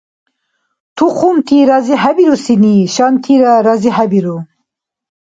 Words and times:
Тухумти 0.95 1.57
разихӀебирусини 1.69 2.75
шантира 2.93 3.53
разихӀебиру. 3.65 4.37